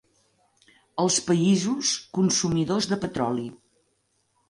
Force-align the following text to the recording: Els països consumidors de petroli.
Els 1.03 1.19
països 1.27 1.93
consumidors 2.19 2.91
de 2.95 3.01
petroli. 3.07 3.51